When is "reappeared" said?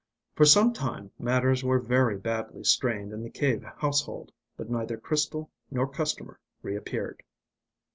6.63-7.21